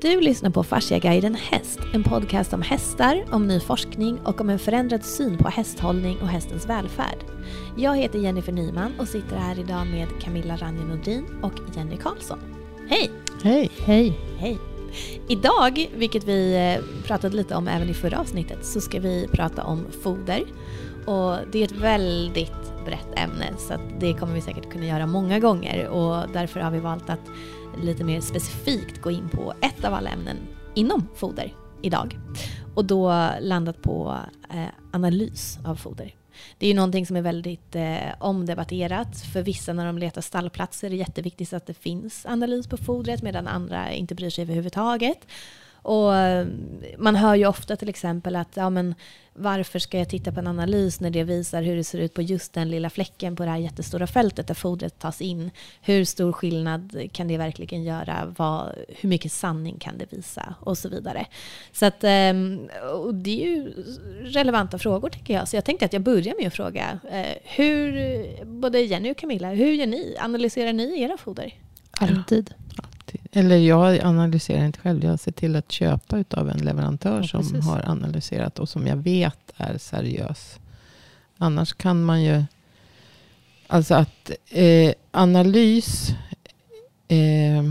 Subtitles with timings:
[0.00, 4.58] Du lyssnar på Fasciaguiden Häst, en podcast om hästar, om ny forskning och om en
[4.58, 7.24] förändrad syn på hästhållning och hästens välfärd.
[7.76, 12.38] Jag heter Jennifer Nyman och sitter här idag med Camilla Ranje Nordin och Jenny Karlsson.
[12.88, 13.10] Hej!
[13.42, 13.70] Hej!
[13.84, 14.18] Hej!
[14.38, 14.58] Hej!
[15.28, 19.64] Idag, vilket vi eh, pratade lite om även i förra avsnittet, så ska vi prata
[19.64, 20.44] om foder.
[21.06, 25.38] Och det är ett väldigt brett ämne så det kommer vi säkert kunna göra många
[25.38, 27.30] gånger och därför har vi valt att
[27.82, 30.36] lite mer specifikt gå in på ett av alla ämnen
[30.74, 32.18] inom foder idag.
[32.74, 34.16] Och då landat på
[34.50, 36.14] eh, analys av foder.
[36.58, 39.20] Det är ju någonting som är väldigt eh, omdebatterat.
[39.32, 43.22] För vissa när de letar stallplatser är det jätteviktigt att det finns analys på fodret
[43.22, 45.18] medan andra inte bryr sig överhuvudtaget.
[45.88, 46.46] Och eh,
[46.98, 48.94] man hör ju ofta till exempel att ja, men
[49.32, 52.22] varför ska jag titta på en analys när det visar hur det ser ut på
[52.22, 55.50] just den lilla fläcken på det här jättestora fältet där fodret tas in?
[55.82, 58.34] Hur stor skillnad kan det verkligen göra?
[58.36, 60.54] Vad, hur mycket sanning kan det visa?
[60.60, 61.26] Och så vidare.
[61.72, 63.72] Så att, ehm, och det är ju
[64.22, 65.48] relevanta frågor tycker jag.
[65.48, 69.48] Så jag tänkte att jag börjar med att fråga eh, hur, både Jenny och Camilla,
[69.50, 70.16] hur gör ni?
[70.18, 71.54] Analyserar ni era foder?
[71.90, 72.54] Alltid.
[73.32, 75.04] Eller jag analyserar inte själv.
[75.04, 78.96] Jag ser till att köpa av en leverantör ja, som har analyserat och som jag
[78.96, 80.58] vet är seriös.
[81.38, 82.44] Annars kan man ju...
[83.66, 86.10] Alltså att eh, analys...
[87.08, 87.62] Eh,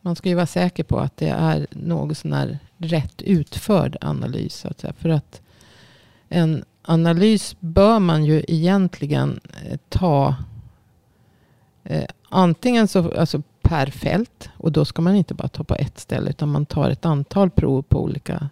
[0.00, 4.54] man ska ju vara säker på att det är något sån här rätt utförd analys.
[4.54, 4.92] Så att säga.
[4.92, 5.40] För att
[6.28, 10.34] en analys bör man ju egentligen eh, ta
[11.84, 14.48] eh, antingen så, alltså per fält.
[14.56, 16.30] Och då ska man inte bara ta på ett ställe.
[16.30, 18.48] Utan man tar ett antal prov på olika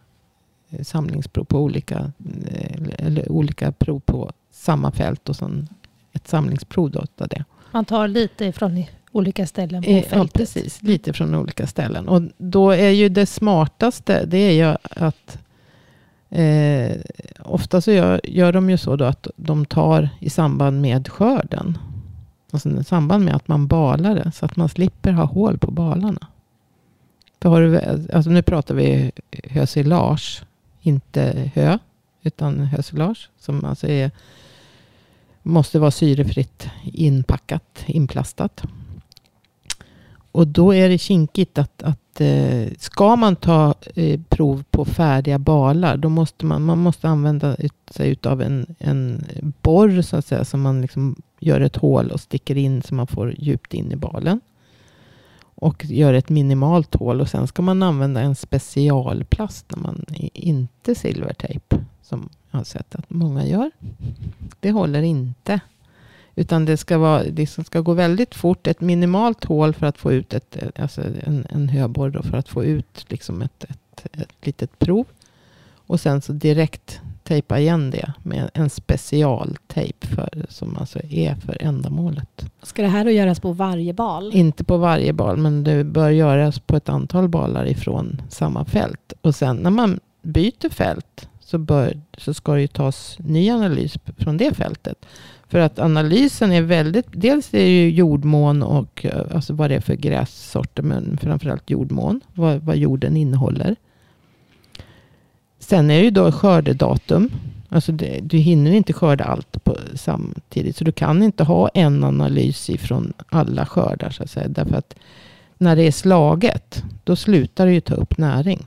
[0.70, 2.12] eh, samlingsprov på olika,
[2.46, 5.28] eh, eller olika prov på samma fält.
[5.28, 5.68] Och sen
[6.12, 7.44] ett samlingsprov då av det.
[7.72, 10.18] Man tar lite från olika ställen på eh, fältet.
[10.18, 10.82] Ja, precis.
[10.82, 12.08] Lite från olika ställen.
[12.08, 15.38] Och då är ju det smartaste, det är ju att
[16.30, 16.96] eh,
[17.42, 21.78] ofta så gör, gör de ju så då att de tar i samband med skörden.
[22.52, 24.32] Alltså i samband med att man balar det.
[24.34, 26.26] Så att man slipper ha hål på balarna.
[27.40, 27.80] För har du,
[28.12, 29.12] alltså nu pratar vi
[29.44, 30.42] hösilage.
[30.80, 31.78] Inte hö.
[32.22, 33.30] Utan hösilage.
[33.38, 34.10] Som alltså är,
[35.42, 38.62] måste vara syrefritt inpackat, inplastat.
[40.32, 45.38] Och då är det kinkigt att, att eh, ska man ta eh, prov på färdiga
[45.38, 45.96] balar.
[45.96, 47.56] Då måste man, man måste använda
[47.90, 49.24] sig av en, en
[49.62, 50.44] borr så att säga.
[50.44, 53.96] Som man liksom gör ett hål och sticker in så man får djupt in i
[53.96, 54.40] balen.
[55.54, 60.04] Och gör ett minimalt hål och sen ska man använda en specialplast när man
[60.34, 61.76] inte silvertejp.
[62.02, 63.70] Som jag har sett att många gör.
[64.60, 65.60] Det håller inte.
[66.34, 68.66] Utan det ska, vara, det ska gå väldigt fort.
[68.66, 72.22] Ett minimalt hål för att få ut ett, alltså en, en höborr.
[72.22, 75.04] För att få ut liksom ett, ett, ett litet prov.
[75.86, 81.56] Och sen så direkt tejpa igen det med en specialtejp för, som alltså är för
[81.60, 82.46] ändamålet.
[82.62, 84.30] Ska det här då göras på varje bal?
[84.34, 89.12] Inte på varje bal, men det bör göras på ett antal balar ifrån samma fält.
[89.20, 93.94] Och sen när man byter fält så, bör, så ska det ju tas ny analys
[94.16, 95.06] från det fältet.
[95.48, 99.80] För att analysen är väldigt, dels är det ju jordmån och alltså vad det är
[99.80, 103.76] för grässorter, men framförallt jordmån, vad, vad jorden innehåller.
[105.72, 107.30] Sen är det ju då skördedatum.
[107.68, 110.76] Alltså det, du hinner inte skörda allt på, samtidigt.
[110.76, 114.10] Så du kan inte ha en analys ifrån alla skördar.
[114.10, 114.48] Så att säga.
[114.48, 114.94] Därför att
[115.58, 118.64] när det är slaget, då slutar det ju ta upp näring.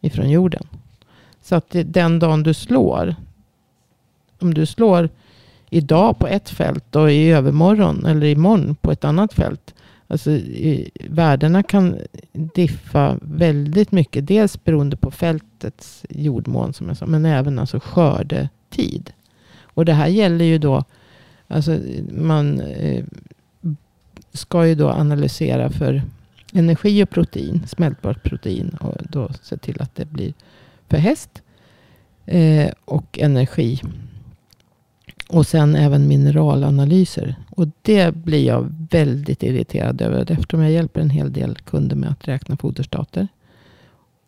[0.00, 0.66] Ifrån jorden.
[1.42, 3.14] Så att den dagen du slår.
[4.40, 5.08] Om du slår
[5.70, 9.74] idag på ett fält och i övermorgon eller imorgon på ett annat fält.
[10.12, 10.40] Alltså,
[11.08, 11.98] värdena kan
[12.32, 14.26] diffa väldigt mycket.
[14.26, 17.06] Dels beroende på fältets jordmån som jag sa.
[17.06, 19.12] Men även alltså skördetid.
[19.62, 20.84] Och det här gäller ju då.
[21.48, 21.78] Alltså
[22.10, 23.04] man eh,
[24.32, 26.02] ska ju då analysera för
[26.52, 27.62] energi och protein.
[27.66, 28.76] Smältbart protein.
[28.80, 30.32] Och då se till att det blir
[30.88, 31.42] för häst.
[32.26, 33.80] Eh, och energi
[35.32, 37.36] och sen även mineralanalyser.
[37.50, 40.30] Och det blir jag väldigt irriterad över.
[40.30, 43.28] Eftersom jag hjälper en hel del kunder med att räkna foderstater.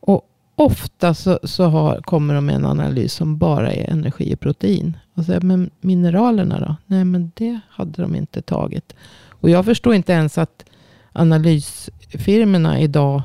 [0.01, 0.23] Och
[0.55, 4.97] ofta så, så har, kommer de med en analys som bara är energi och protein.
[5.15, 6.77] Och så, men mineralerna då?
[6.87, 8.95] Nej, men det hade de inte tagit.
[9.29, 10.65] Och jag förstår inte ens att
[11.13, 13.23] analysfirmorna idag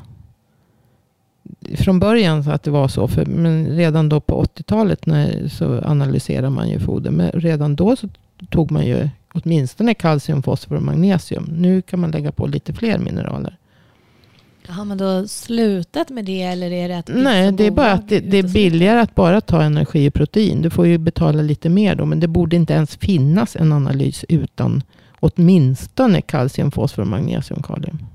[1.78, 3.08] från början så att det var så.
[3.08, 7.12] För, men redan då på 80-talet när, så analyserade man ju foder.
[7.12, 8.10] Men redan då så
[8.50, 11.44] tog man ju åtminstone kalcium, fosfor och magnesium.
[11.58, 13.58] Nu kan man lägga på lite fler mineraler.
[14.68, 17.92] Har man då slutat med det eller är det att Nej, vissa det är bara
[17.92, 20.62] att det, det är billigare att bara ta energi och protein.
[20.62, 22.06] Du får ju betala lite mer då.
[22.06, 24.84] Men det borde inte ens finnas en analys utan
[25.20, 28.06] åtminstone kalcium, fosfor, magnesium, kalium.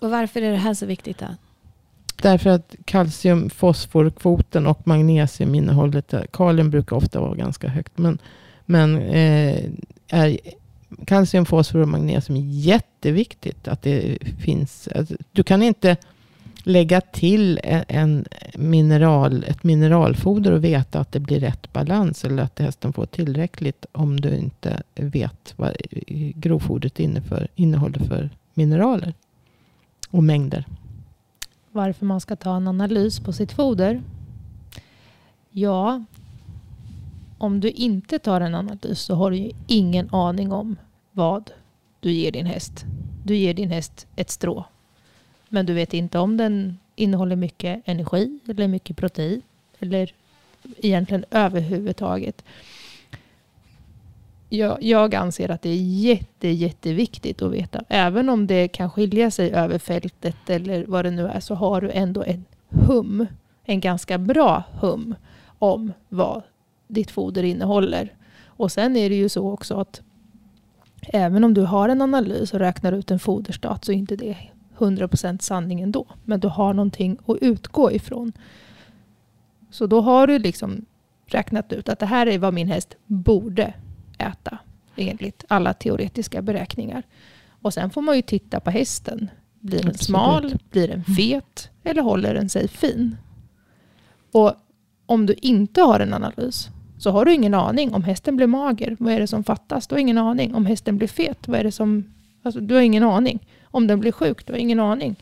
[0.00, 1.26] Och varför är det här så viktigt då?
[2.22, 7.98] Därför att kalcium, fosforkvoten och magnesiuminnehållet, eh, kalium brukar ofta vara ganska högt.
[7.98, 8.18] Men,
[8.64, 9.64] men eh,
[10.08, 10.38] är
[11.04, 14.88] kalcium, fosfor och magnesium är jätteviktigt att det finns.
[14.94, 15.96] Alltså, du kan inte
[16.66, 18.24] lägga till en,
[18.54, 23.86] mineral, ett mineralfoder och veta att det blir rätt balans eller att hästen får tillräckligt
[23.92, 25.76] om du inte vet vad
[26.34, 29.14] grovfodret innehåller, innehåller för mineraler
[30.10, 30.64] och mängder.
[31.76, 34.02] Varför man ska ta en analys på sitt foder?
[35.50, 36.04] Ja,
[37.38, 40.76] om du inte tar en analys så har du ju ingen aning om
[41.12, 41.50] vad
[42.00, 42.84] du ger din häst.
[43.24, 44.64] Du ger din häst ett strå.
[45.48, 49.42] Men du vet inte om den innehåller mycket energi eller mycket protein.
[49.78, 50.14] Eller
[50.78, 52.44] egentligen överhuvudtaget.
[54.48, 57.84] Jag, jag anser att det är jätte, jätteviktigt att veta.
[57.88, 61.80] Även om det kan skilja sig över fältet eller vad det nu är så har
[61.80, 63.26] du ändå en hum.
[63.64, 65.14] En ganska bra hum
[65.58, 66.42] om vad
[66.88, 68.14] ditt foder innehåller.
[68.44, 70.02] Och sen är det ju så också att
[71.02, 74.36] även om du har en analys och räknar ut en foderstat så är inte det
[74.78, 76.06] 100% sanning ändå.
[76.24, 78.32] Men du har någonting att utgå ifrån.
[79.70, 80.84] Så då har du liksom
[81.26, 83.74] räknat ut att det här är vad min häst borde
[84.18, 84.58] äta
[84.96, 87.02] enligt alla teoretiska beräkningar.
[87.62, 89.30] Och sen får man ju titta på hästen.
[89.60, 90.58] Blir den smal?
[90.70, 91.70] Blir den fet?
[91.84, 93.16] Eller håller den sig fin?
[94.32, 94.54] Och
[95.06, 96.68] om du inte har en analys
[96.98, 98.96] så har du ingen aning om hästen blir mager.
[98.98, 99.86] Vad är det som fattas?
[99.86, 100.54] Du har ingen aning.
[100.54, 102.04] Om hästen blir fet, vad är det som...
[102.42, 103.46] Alltså, du har ingen aning.
[103.64, 105.16] Om den blir sjuk, du har ingen aning.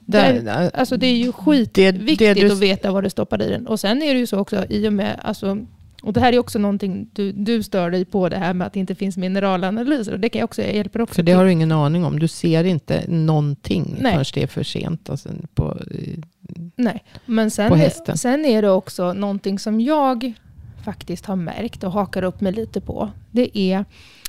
[0.00, 3.66] Där, Alltså det är ju skitviktigt att veta vad du stoppar i den.
[3.66, 5.66] Och sen är det ju så också i och med, alltså,
[6.02, 8.72] och det här är också någonting du, du stör dig på det här med att
[8.72, 10.12] det inte finns mineralanalyser.
[10.12, 12.18] Och det kan jag också, jag hjälper också För det har du ingen aning om.
[12.18, 14.12] Du ser inte någonting Nej.
[14.12, 15.10] förrän det är för sent.
[15.10, 15.78] Alltså på,
[16.76, 18.18] Nej, men sen, hästen.
[18.18, 20.32] sen är det också någonting som jag
[20.84, 23.10] faktiskt har märkt och hakar upp mig lite på.
[23.30, 23.84] Det är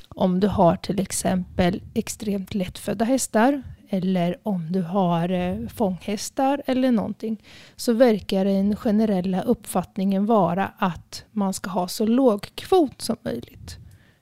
[0.08, 3.62] om du har till exempel extremt lättfödda hästar
[3.94, 7.42] eller om du har eh, fånghästar eller någonting
[7.76, 13.78] så verkar den generella uppfattningen vara att man ska ha så låg kvot som möjligt.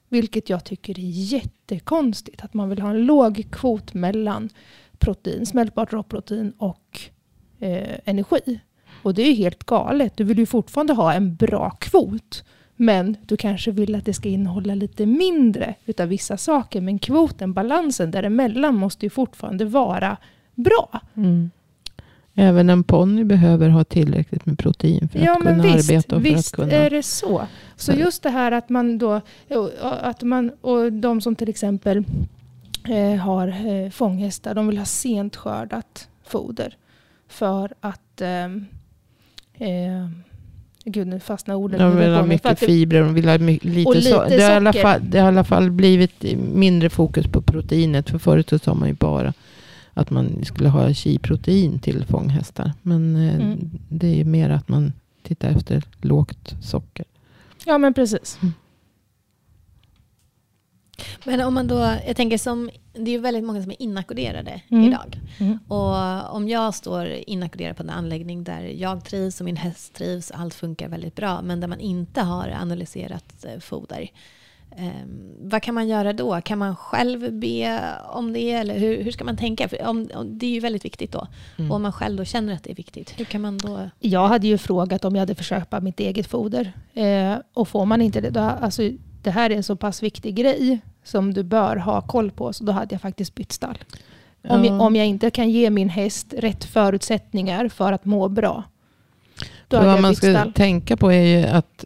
[0.08, 2.44] Vilket jag tycker är jättekonstigt.
[2.44, 4.48] Att man vill ha en låg kvot mellan
[4.98, 7.00] protein, smältbart råprotein och
[7.58, 8.60] eh, energi.
[9.02, 10.16] Och det är ju helt galet.
[10.16, 12.44] Du vill ju fortfarande ha en bra kvot.
[12.82, 16.81] Men du kanske vill att det ska innehålla lite mindre utav vissa saker.
[16.81, 20.17] Men kvoten, balansen däremellan måste ju fortfarande vara
[20.55, 21.00] bra.
[21.17, 21.50] Mm.
[22.34, 26.23] Även en ponny behöver ha tillräckligt med protein för ja, att kunna visst, arbeta och
[26.23, 26.73] för visst att kunna...
[26.73, 27.46] är det så.
[27.76, 29.20] Så just det här att man då,
[29.81, 32.05] att man, och de som till exempel
[32.88, 36.76] eh, har eh, fånghästar, de vill ha sent skördat foder.
[37.28, 38.67] För att, ehm,
[39.55, 40.31] eh,
[40.84, 43.88] gud nu fastnar orden De vill ha mycket det- fibrer, de vill ha my- lite,
[43.88, 44.82] Och lite so- det, har i alla socker.
[44.82, 46.25] fall, det har i alla fall blivit
[46.55, 48.11] mindre fokus på proteinet.
[48.11, 49.32] För förut så sa man ju bara
[49.94, 52.73] att man skulle ha chi-protein till fånghästar.
[52.83, 53.71] Men eh, Mm.
[53.88, 54.92] det är ju mer att man
[55.23, 57.04] tittar efter lågt socker.
[57.66, 58.38] Ja men precis.
[61.25, 64.61] Men om man då, jag tänker som, det är ju väldigt många som är inackorderade
[64.68, 64.85] Mm.
[64.85, 65.21] idag.
[65.38, 65.59] Mm.
[65.68, 70.30] Och om jag står inackorderad på en anläggning där jag trivs och min häst trivs,
[70.30, 74.11] allt funkar väldigt bra, men där man inte har analyserat eh, foder.
[74.76, 74.88] Eh,
[75.40, 76.40] vad kan man göra då?
[76.40, 78.52] Kan man själv be om det?
[78.52, 79.68] Eller hur, hur ska man tänka?
[79.68, 81.26] För om, om, det är ju väldigt viktigt då.
[81.59, 81.71] Mm.
[81.71, 83.90] Och om man själv då känner att det är viktigt, hur kan man då?
[84.00, 86.73] Jag hade ju frågat om jag hade försökt köpa mitt eget foder.
[86.94, 88.90] Eh, och får man inte det, då, alltså,
[89.23, 92.64] det här är en så pass viktig grej som du bör ha koll på, så
[92.64, 93.78] då hade jag faktiskt bytt stall.
[94.49, 94.80] Om, jag, Ja.
[94.87, 98.64] om jag inte kan ge min häst rätt förutsättningar för att må bra,
[99.68, 100.52] då hade vad jag man bytt ska stall.
[100.52, 101.85] tänka på är ju att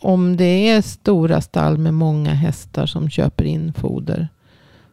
[0.00, 4.28] om det är stora stall med många hästar som köper in foder.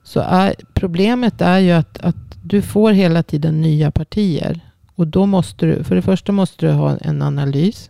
[0.03, 4.59] Så är, problemet är ju att, att du får hela tiden nya partier.
[4.95, 7.89] Och då måste du, för det första måste du ha en analys.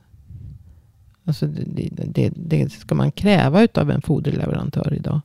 [1.25, 5.21] Alltså det, det, det ska man kräva av en foderleverantör idag.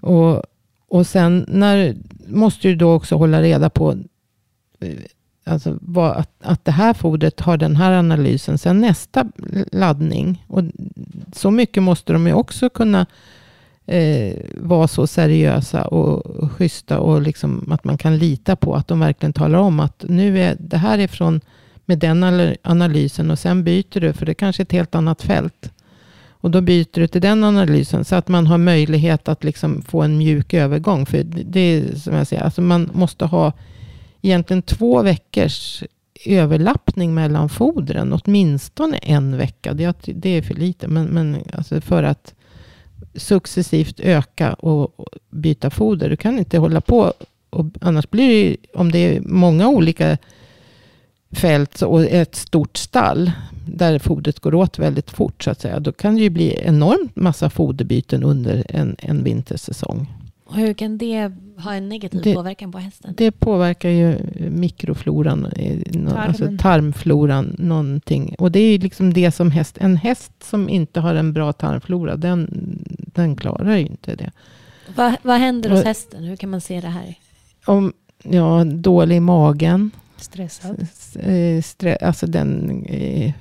[0.00, 0.42] Och,
[0.88, 3.94] och sen när, måste du då också hålla reda på
[4.80, 4.98] eh,
[5.48, 8.58] Alltså vad, att, att det här fodret har den här analysen.
[8.58, 9.26] Sen nästa
[9.72, 10.44] laddning.
[10.46, 10.62] Och
[11.32, 13.06] så mycket måste de ju också kunna
[13.86, 18.88] eh, vara så seriösa och, och schyssta och liksom att man kan lita på att
[18.88, 21.40] de verkligen talar om att nu är det här är från
[21.88, 25.72] med den analysen och sen byter du för det kanske är ett helt annat fält.
[26.40, 30.02] Och då byter du till den analysen så att man har möjlighet att liksom få
[30.02, 31.06] en mjuk övergång.
[31.06, 33.52] För det är som jag säger, alltså man måste ha
[34.22, 35.82] egentligen två veckors
[36.26, 38.12] överlappning mellan fodren.
[38.12, 39.74] Åtminstone en vecka.
[39.74, 40.88] Det, det är för lite.
[40.88, 42.34] Men, men alltså för att
[43.14, 46.10] successivt öka och byta foder.
[46.10, 47.12] Du kan inte hålla på.
[47.50, 50.18] Och annars blir det, om det är många olika
[51.32, 53.30] fält och ett stort stall
[53.66, 55.80] där fodret går åt väldigt fort så att säga.
[55.80, 60.06] Då kan det ju bli enormt massa foderbyten under en, en vintersäsong.
[60.44, 63.14] Och hur kan det ha en negativ det, påverkan på hästen?
[63.16, 64.18] Det påverkar ju
[64.50, 65.46] mikrofloran,
[66.16, 68.34] alltså tarmfloran någonting.
[68.38, 72.16] Och det är liksom det som häst, en häst som inte har en bra tarmflora,
[72.16, 72.48] den,
[73.14, 74.30] den klarar ju inte det.
[74.96, 76.24] Va, vad händer hos hästen?
[76.24, 77.14] Hur kan man se det här?
[77.64, 77.92] Om,
[78.22, 79.90] ja, dålig magen.
[80.20, 80.86] Stressad?
[81.20, 82.82] Eh, stre, alltså den...
[82.84, 83.32] Eh,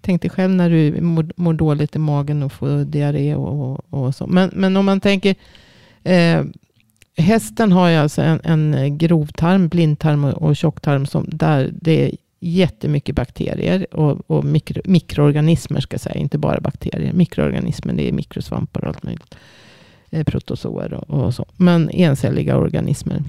[0.00, 3.84] tänk dig själv när du mår, mår, dåligt i magen och får diarré och, och,
[3.90, 4.26] och så.
[4.26, 5.34] Men, men om man tänker...
[6.04, 6.44] Eh,
[7.16, 8.40] hästen har ju alltså en,
[8.74, 14.82] en grovtarm, blindtarm och, och tjocktarm som, där det är jättemycket bakterier och, och mikro,
[14.84, 17.12] mikroorganismer ska jag säga, inte bara bakterier.
[17.12, 19.34] Mikroorganismer, det är mikrosvampar och allt möjligt.
[20.10, 21.46] Eh, protozoer och, och så.
[21.56, 23.22] Men encelliga organismer.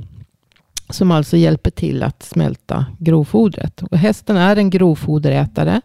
[0.90, 3.84] Som alltså hjälper till att smälta grovfodret.
[3.84, 5.82] Och hästen är en grovfoderätare.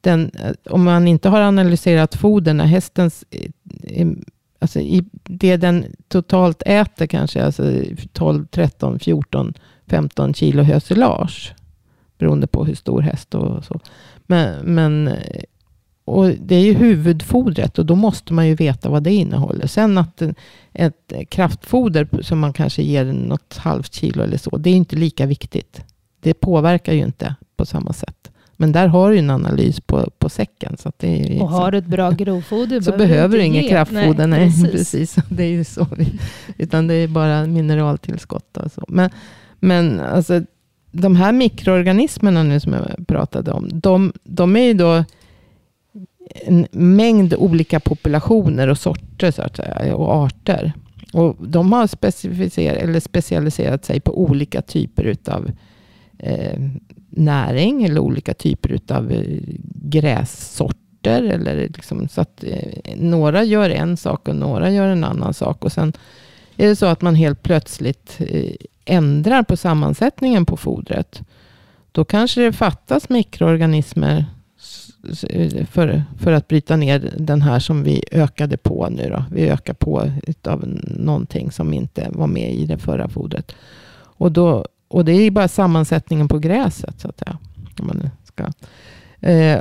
[0.00, 3.24] Den, eh, om man inte har analyserat foder, när hästens,
[4.58, 9.54] alltså i det den totalt äter kanske alltså 12, 13, 14,
[9.86, 11.54] 15 kilo hösilage.
[12.18, 13.80] Beroende på hur stor häst och så.
[14.26, 15.16] Men, men
[16.04, 19.66] och det är ju huvudfodret och då måste man ju veta vad det innehåller.
[19.66, 20.22] Sen att
[20.72, 25.26] ett kraftfoder som man kanske ger något halvt kilo eller så, det är inte lika
[25.26, 25.80] viktigt.
[26.20, 28.30] Det påverkar ju inte på samma sätt.
[28.56, 30.76] Men där har du en analys på, på säcken.
[30.76, 34.26] Så det är och har du ett bra grovfoder så behöver du inget kraftfoder.
[34.26, 35.16] Nej, nej precis.
[35.28, 35.86] Det är ju så.
[36.58, 38.56] Utan det är bara mineraltillskott.
[38.56, 38.84] Och så.
[38.88, 39.10] Men,
[39.60, 40.42] men alltså,
[40.92, 45.04] de här mikroorganismerna nu som jag pratade om, de, de är ju då
[46.30, 50.72] en mängd olika populationer och sorter så att säga, och arter.
[51.12, 55.50] Och de har specificerat, eller specialiserat sig på olika typer av
[56.18, 56.60] eh,
[57.10, 59.22] näring eller olika typer av eh,
[59.74, 61.22] grässorter.
[61.22, 65.64] Eller liksom, så att, eh, några gör en sak och några gör en annan sak.
[65.64, 65.92] Och sen
[66.56, 68.54] är det så att man helt plötsligt eh,
[68.84, 71.22] ändrar på sammansättningen på fodret.
[71.92, 74.24] Då kanske det fattas mikroorganismer
[75.70, 79.10] för, för att bryta ner den här som vi ökade på nu.
[79.10, 79.24] Då.
[79.32, 80.10] Vi ökar på
[80.44, 83.54] av någonting som inte var med i det förra fodret.
[84.16, 87.00] Och, då, och det är bara sammansättningen på gräset.
[87.00, 87.38] Så att säga.
[87.78, 88.52] Om man ska.
[89.28, 89.60] Eh,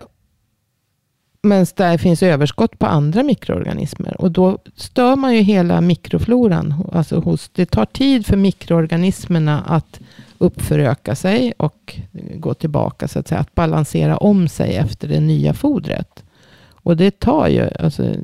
[1.43, 4.21] men där finns överskott på andra mikroorganismer.
[4.21, 6.73] Och då stör man ju hela mikrofloran.
[6.91, 9.99] Alltså hos, det tar tid för mikroorganismerna att
[10.37, 11.99] uppföröka sig och
[12.35, 13.07] gå tillbaka.
[13.07, 13.41] Så att säga.
[13.41, 16.23] Att balansera om sig efter det nya fodret.
[16.71, 18.15] Och det tar ju, alltså,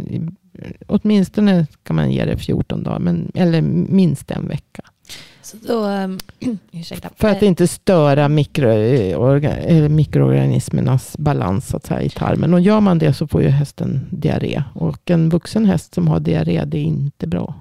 [0.87, 2.99] åtminstone kan man ge det 14 dagar.
[2.99, 4.81] Men, eller minst en vecka.
[5.53, 6.19] Då, um,
[7.15, 12.53] För att inte störa mikro, eh, mikroorganismernas balans så att säga, i tarmen.
[12.53, 14.63] Och gör man det så får ju hästen diarré.
[14.73, 17.55] Och en vuxen häst som har diarré, det är inte bra.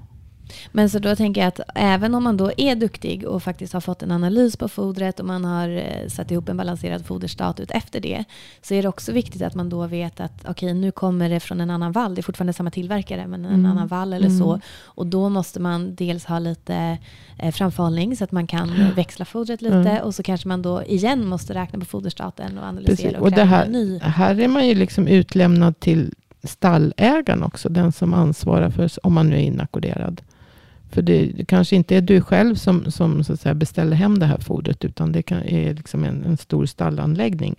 [0.71, 3.81] Men så då tänker jag att även om man då är duktig och faktiskt har
[3.81, 7.71] fått en analys på fodret och man har eh, satt ihop en balanserad foderstat ut
[7.71, 8.23] efter det
[8.61, 11.39] så är det också viktigt att man då vet att okej okay, nu kommer det
[11.39, 12.15] från en annan vall.
[12.15, 13.71] Det är fortfarande samma tillverkare men en mm.
[13.71, 14.39] annan vall eller mm.
[14.39, 14.59] så.
[14.83, 16.97] Och då måste man dels ha lite
[17.39, 20.03] eh, framförhållning så att man kan växla fodret lite mm.
[20.03, 23.15] och så kanske man då igen måste räkna på foderstaten och analysera Precis.
[23.15, 23.99] och, och det här, ny.
[23.99, 26.13] Här är man ju liksom utlämnad till
[26.43, 30.21] stallägaren också, den som ansvarar för om man nu är inackorderad.
[30.89, 34.25] För det, kanske inte är du själv som, som så att säga, beställer hem det
[34.25, 37.55] här fodret, utan det kan, är liksom en, en stor stallanläggning.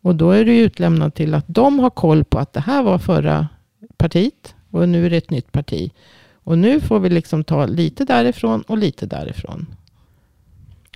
[0.00, 2.98] Och då är du utlämnad till att de har koll på att det här var
[2.98, 3.48] förra
[3.96, 5.90] partiet och nu är det ett nytt parti.
[6.34, 9.66] Och nu får vi liksom ta lite därifrån och lite därifrån.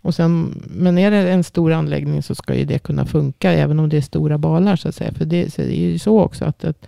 [0.02, 3.78] Och sen, men är det en stor anläggning så ska ju det kunna funka, även
[3.78, 4.76] om det är stora balar.
[4.76, 5.12] Så att säga.
[5.12, 6.86] För det, det är ju så också att, att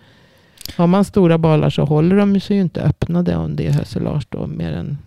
[0.76, 4.26] har man stora balar så håller de sig ju inte öppnade om det är hösselage
[4.28, 4.98] då mer än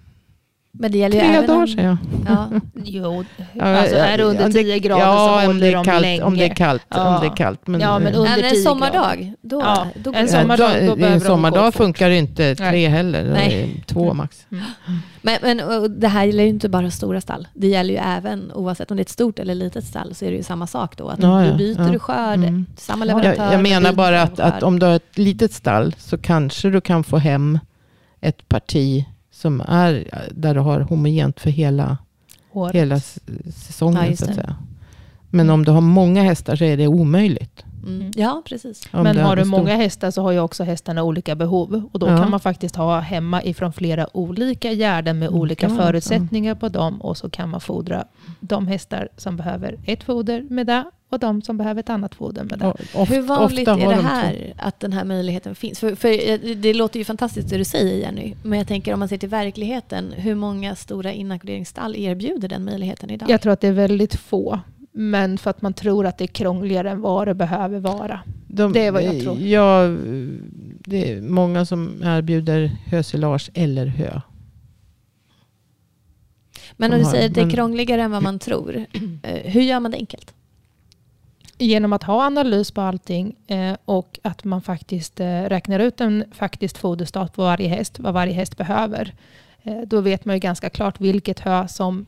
[0.80, 1.98] men det gäller ju Tre även dagar säger jag.
[2.28, 2.50] Ja.
[2.84, 3.20] Jo,
[3.62, 6.02] alltså är det under om 10 grader ja, så om det håller är de kallt,
[6.02, 6.24] länge.
[6.24, 6.86] Om det är kallt.
[6.90, 7.16] Ja.
[7.16, 7.68] Om det är kallt.
[7.68, 10.88] Men, Ja, men under Men en 10 sommardag, då, Ja, då går en sommardag, då,
[10.88, 12.86] då behöver en sommardag funkar det inte tre Nej.
[12.86, 13.24] heller.
[13.24, 13.84] Det Nej.
[13.88, 14.46] två max.
[15.22, 17.48] Men, men och det här gäller ju inte bara stora stall.
[17.54, 20.32] Det gäller ju även, oavsett om det är ett stort eller litet stall, så är
[20.32, 21.10] det ju samma sak då.
[21.10, 22.00] Att Ja, du byter ja.
[22.00, 22.66] skörd, Mm.
[22.78, 23.52] samma Jag, leverantör.
[23.52, 26.82] jag menar byter bara att, att om du har ett litet stall så kanske du
[26.82, 27.60] kan få hem
[28.22, 29.06] ett parti
[29.36, 31.98] som är där du har homogent för hela,
[32.74, 33.00] hela
[33.56, 34.10] säsongen.
[34.10, 34.56] Ja, så att säga.
[35.30, 37.64] Men om du har många hästar så är det omöjligt.
[37.88, 38.12] Mm.
[38.16, 38.88] Ja, precis.
[38.94, 41.90] Om Men har du stor- många hästar så har ju också hästarna olika behov.
[41.94, 42.18] Och då Ja.
[42.18, 45.78] kan man faktiskt ha hemma ifrån flera olika gärden med Mm, olika också.
[45.82, 47.02] förutsättningar på dem.
[47.02, 48.06] Och så kan man fodra
[48.40, 52.44] de hästar som behöver ett foder med det och de som behöver ett annat foder
[52.44, 52.66] med det.
[52.68, 55.80] Och of- Hur vanligt är det de här, att den här möjligheten finns?
[55.80, 59.00] För, för eh, det låter ju fantastiskt det du säger Jenny, men jag tänker om
[59.00, 63.30] man ser till verkligheten, hur många stora inackorderingsstall erbjuder den möjligheten idag?
[63.30, 64.60] Jag tror att det är väldigt få.
[64.92, 68.20] Men för att man tror att det är krångligare än vad det behöver vara.
[68.48, 69.38] De, Det är vad jag tror.
[69.40, 69.82] Ja,
[70.80, 74.22] det är många som erbjuder hösilage eller hö.
[76.78, 78.86] men om de du säger att det är krångligare än vad man tror,
[79.24, 80.34] eh, hur gör man det enkelt?
[81.58, 86.26] Genom att ha analys på allting eh, och att man faktiskt eh, räknar ut en
[86.32, 89.14] faktiskt foderstat på varje häst, vad varje häst behöver.
[89.64, 92.06] Eh, då vet man ju ganska klart vilket hö som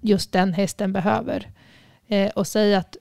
[0.00, 1.48] just den hästen behöver.
[2.08, 2.96] Eh, och säg att,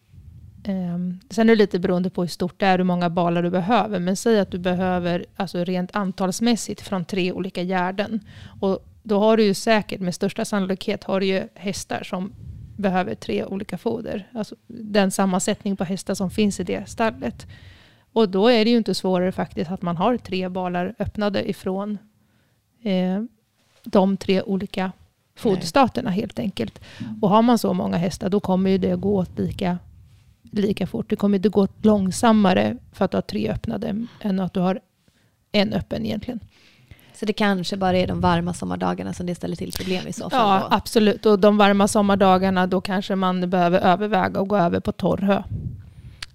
[0.63, 3.49] ehm, sen är det lite beroende på hur stort det är, hur många balar du
[3.49, 8.19] behöver, men säg att du behöver alltså rent antalsmässigt från tre olika gärden.
[8.61, 12.33] Och då har du ju säkert, med största sannolikhet, har du ju hästar som
[12.75, 14.29] behöver tre olika foder.
[14.33, 17.47] Alltså den sammansättning på hästar som finns i det stallet.
[18.13, 21.97] Och då är det ju inte svårare faktiskt att man har tre balar öppnade ifrån
[22.83, 23.23] eh,
[23.83, 24.91] de tre olika
[25.35, 26.81] foderstaterna helt enkelt.
[27.21, 29.77] Och har man så många hästar då kommer ju det gå åt lika,
[30.51, 31.09] lika fort.
[31.09, 34.59] Det kommer inte gå åt långsammare för att du har tre öppnade än att du
[34.59, 34.79] har
[35.51, 36.39] en öppen egentligen.
[37.15, 40.29] Så det kanske bara är de varma sommardagarna som det ställer till problem i så
[40.29, 40.39] fall?
[40.61, 40.75] Ja, då?
[40.75, 41.25] absolut.
[41.25, 45.43] Och de varma sommardagarna då kanske man behöver överväga att gå över på torrhö.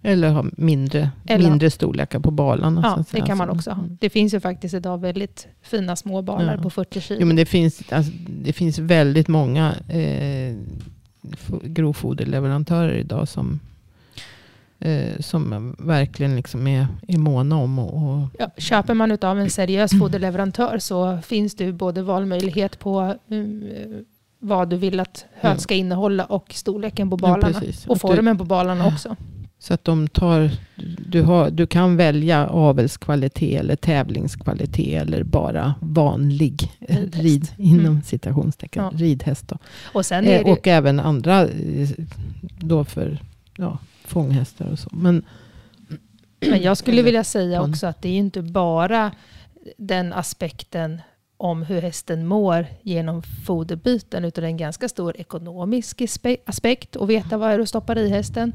[0.02, 2.80] Eller ha mindre, Eller- mindre storlekar på balarna.
[2.84, 3.82] Ja, det kan man Så- också ha.
[3.82, 3.96] Mm.
[4.00, 6.62] Det finns ju faktiskt idag väldigt fina små balar Ja.
[6.62, 7.20] på 40 kilo.
[7.20, 10.56] Jo, men det, finns, alltså, det finns väldigt många eh,
[11.62, 13.60] grovfoderleverantörer idag som,
[14.80, 19.50] eh, som verkligen liksom är, är måna om och, och Ja, köper man utav en
[19.50, 23.38] seriös foderleverantör så finns det både valmöjlighet på eh,
[24.40, 25.48] vad du vill att Ja.
[25.48, 27.60] höet ska innehålla och storleken på Ja, balarna.
[27.60, 27.86] precis.
[27.86, 29.16] och Att du- formen på balarna också.
[29.60, 30.50] Så att de tar,
[31.06, 37.14] du, har, du kan välja avelskvalitet eller tävlingskvalitet eller bara vanlig Ridhäst.
[37.16, 38.02] rid, inom Mm.
[38.02, 38.90] citationstecken, Ja.
[38.94, 39.48] ridhäst.
[39.48, 39.58] Då.
[39.92, 41.88] Och sen Eh, och även andra eh,
[42.60, 43.18] då för
[43.56, 44.88] ja, fånghästar och så.
[44.92, 45.24] Men,
[46.40, 49.12] men jag skulle vilja säga också att det är inte bara
[49.76, 51.00] den aspekten
[51.36, 57.36] om hur hästen mår genom foderbyten utan en ganska stor ekonomisk aspe- aspekt att veta
[57.36, 58.52] vad är du stoppar i hästen.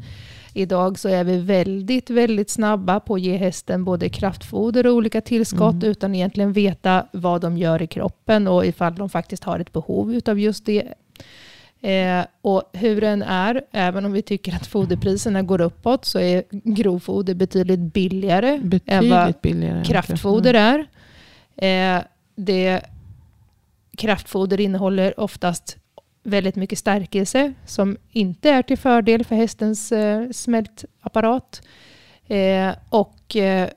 [0.54, 5.22] Idag så är vi väldigt, väldigt snabba på att ge hästen både kraftfoder och olika
[5.22, 5.90] tillskott Mm.
[5.90, 10.14] utan egentligen veta vad de gör i kroppen och ifall de faktiskt har ett behov
[10.16, 10.94] utav just det.
[11.84, 16.44] Eh, och hur den är, även om vi tycker att foderpriserna går uppåt så är
[16.50, 19.84] grovfoder betydligt billigare än vad betydligt billigare.
[19.84, 20.80] kraftfoder är.
[21.56, 22.04] Eh,
[22.36, 22.82] det,
[23.98, 25.78] kraftfoder innehåller oftast
[26.24, 31.62] väldigt mycket stärkelse som inte är till fördel för hästens eh, smältapparat.
[32.28, 33.70] Eh, och eh,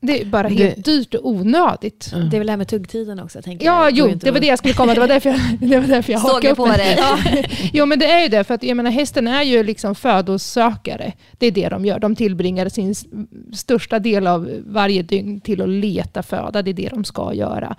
[0.00, 2.10] det är bara helt Det- dyrt och onödigt.
[2.14, 2.30] Mm.
[2.30, 3.92] Det är väl det här med tuggtiden också, tänker Ja, jag.
[3.92, 4.94] jo, det var det jag skulle komma.
[4.94, 6.96] Det var därför jag, det var därför jag Såg hakade jag upp på dig.
[6.98, 7.18] Ja.
[7.72, 8.44] Jo, men det är ju det.
[8.44, 11.12] För att jag menar, hästen är ju liksom födosökare.
[11.38, 11.98] Det är det de gör.
[11.98, 12.94] De tillbringar sin
[13.52, 16.62] största del av varje dygn till att leta föda.
[16.62, 17.76] Det är det de ska göra.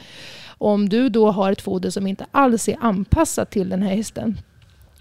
[0.57, 4.37] Om du då har ett foder som inte alls är anpassat till den här hästen.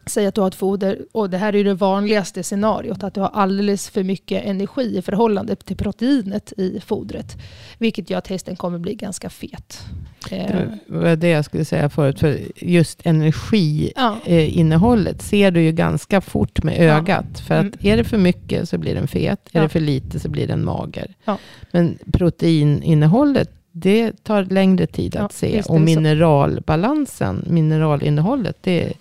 [0.09, 3.21] Säg att du har ett foder, och det här är det vanligaste scenariot, att du
[3.21, 7.37] har alldeles för mycket energi i förhållande till proteinet i fodret.
[7.79, 9.85] Vilket gör att hästen kommer bli ganska fet.
[10.31, 12.19] Eh, Det var det jag skulle säga förut.
[12.21, 13.11] För just ja.
[13.11, 16.83] energiinnehållet ser du ju ganska fort med Ja.
[16.83, 17.41] ögat.
[17.47, 19.41] För att är det för mycket så blir den fet.
[19.53, 19.63] Är Ja.
[19.63, 21.15] det för lite så blir den mager.
[21.25, 21.39] Ja.
[21.73, 25.59] Men proteininnehållet, det tar längre tid Ja, att se.
[25.59, 28.93] är Och mineralbalansen, mineralinnehållet, det,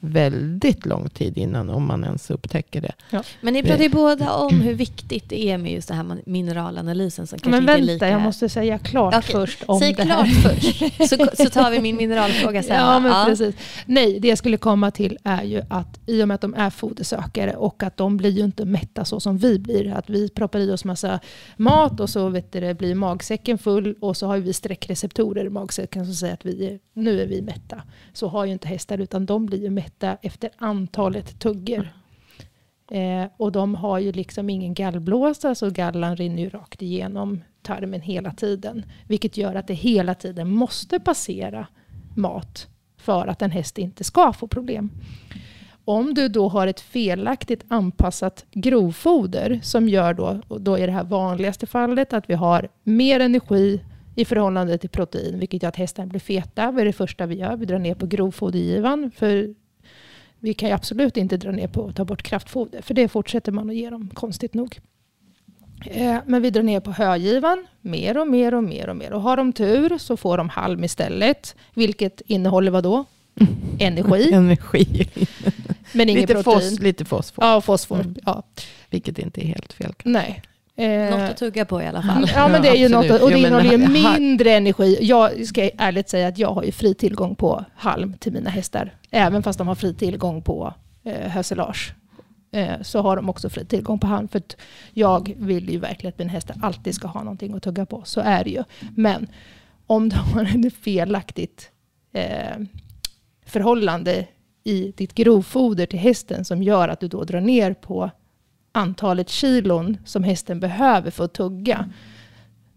[0.00, 2.92] väldigt lång tid innan, om man ens upptäcker det.
[3.40, 7.26] Men ni pratar ju båda om hur viktigt det är med just det här mineralanalysen
[7.26, 8.08] som kanske Men inte är vänta, lika...
[8.08, 10.54] jag måste säga klart Okej, först om Säg det klart här.
[10.54, 12.76] först, så, så tar vi min mineralfråga sen.
[12.76, 13.54] Ja, men precis.
[13.86, 16.70] Nej, det jag skulle komma till är ju att i och med att de är
[16.70, 19.92] fodersökare och att de blir ju inte mätta så som vi blir.
[19.92, 21.20] Att vi proppar i oss massa
[21.56, 25.50] mat och så vet du, det, blir magsäcken full och så har vi sträckreceptorer i
[25.50, 27.82] magsäcken som säger att vi är, nu är vi mätta.
[28.12, 29.89] Så har ju inte hästar utan de blir ju mätta
[30.22, 31.88] efter antalet tuggor.
[32.90, 38.00] Eh, och de har ju liksom ingen gallblåsa så gallan rinner ju rakt igenom tarmen
[38.00, 38.84] hela tiden.
[39.08, 41.66] Vilket gör att det hela tiden måste passera
[42.16, 44.90] mat för att en häst inte ska få problem.
[45.84, 50.92] Om du då har ett felaktigt anpassat grovfoder som gör då, och då är det
[50.92, 53.80] här vanligaste fallet att vi har mer energi
[54.14, 56.70] i förhållande till protein, vilket gör att hästen blir feta.
[56.70, 57.56] Vad är det första vi gör?
[57.56, 59.54] Vi drar ner på grovfodergivan, för
[60.40, 63.52] vi kan ju absolut inte dra ner på att ta bort kraftfoder, för det fortsätter
[63.52, 64.78] man att ge dem, konstigt nog.
[65.86, 69.12] Eh, Men vi drar ner på högivan mer och mer och mer och mer.
[69.12, 71.56] Och har de tur så får de halm istället.
[71.74, 73.04] Vilket innehåller vad då?
[73.78, 75.08] Energi, Energi.
[75.92, 76.60] men ingen lite, protein.
[76.70, 78.00] fos, lite fosfor, Ja, fosfor.
[78.00, 78.14] Mm.
[78.26, 78.42] Ja.
[78.90, 79.92] vilket inte är helt fel.
[80.04, 80.42] Nej.
[80.80, 82.30] Eh, Något att tugga på i alla fall.
[82.34, 84.98] Ja, men det är ju något, och det innehåller ju mindre energi.
[85.00, 88.94] Jag ska ärligt säga att jag har ju fri tillgång på halm till mina hästar.
[89.10, 91.94] Även fast de har fri tillgång på eh, hösilage.
[92.52, 94.28] Eh, så har de också fri tillgång på halm.
[94.28, 94.56] För att
[94.92, 98.02] jag vill ju verkligen att mina hästar alltid ska ha någonting att tugga på.
[98.04, 98.64] Så är det ju.
[98.94, 99.28] Men
[99.86, 101.70] om du har ett felaktigt
[102.12, 102.56] eh,
[103.46, 104.26] förhållande
[104.64, 108.10] i ditt grovfoder till hästen som gör att du då drar ner på
[108.72, 111.90] antalet kilon som hästen behöver för att tugga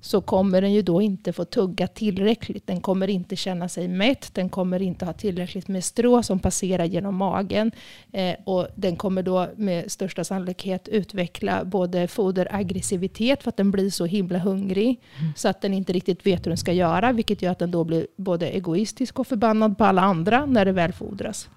[0.04, 2.68] så kommer den ju då inte få tugga tillräckligt.
[2.68, 6.86] Den kommer inte känna sig mätt, den kommer inte ha tillräckligt med strå som passerar
[6.86, 7.72] genom magen
[8.12, 13.90] eh, och den kommer då med största sannolikhet utveckla både foderaggressivitet för att den blir
[13.90, 15.02] så himla hungrig
[15.36, 17.84] så att den inte riktigt vet hur den ska göra vilket gör att den då
[17.84, 21.50] blir både egoistisk och förbannad på alla andra när det väl fodras.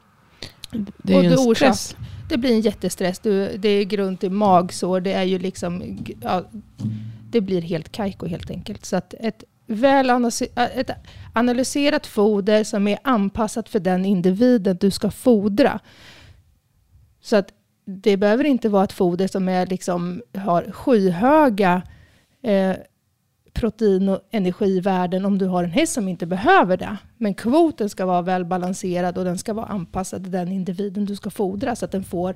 [1.03, 1.96] Det är Och ju en stress.
[2.29, 3.19] Det blir en jättestress.
[3.19, 5.01] Du, det är grunt i magsår.
[5.01, 5.99] Det är ju liksom...
[6.23, 6.45] Ja,
[7.31, 8.85] det blir helt kajko helt enkelt.
[8.85, 10.11] Så att ett väl
[10.57, 10.91] ett
[11.33, 15.81] analyserat foder som är anpassat för den individen du ska fodra.
[17.21, 17.49] Så att
[17.85, 21.83] det behöver inte vara ett foder som är liksom, har skyhöga
[22.43, 22.77] eh,
[23.53, 26.97] protein och energivärden om du har en häst som inte behöver det.
[27.18, 31.31] Men kvoten ska vara välbalanserad och den ska vara anpassad till den individen du ska
[31.31, 32.35] fodra så att den får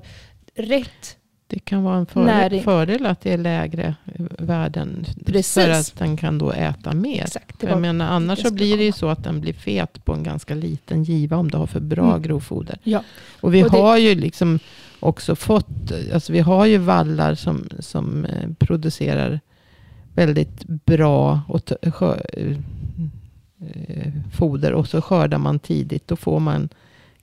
[0.55, 1.17] rätt.
[1.47, 3.95] Det kan vara en fördel, fördel att det är lägre
[4.39, 5.05] värden.
[5.25, 5.53] Precis.
[5.53, 7.23] För att den kan då äta mer.
[7.23, 7.59] Exakt.
[7.59, 10.23] Det jag menar, annars så blir det ju så att den blir fet på en
[10.23, 12.21] ganska liten giva om du har för bra Mm.
[12.21, 12.77] grovfoder.
[12.83, 13.03] Ja.
[13.41, 14.59] Och vi Och det- har ju liksom
[14.99, 19.39] också fått, alltså vi har ju vallar som, som eh, producerar
[20.15, 21.71] väldigt bra och
[24.33, 26.07] foder och så skördar man tidigt.
[26.07, 26.69] Då får man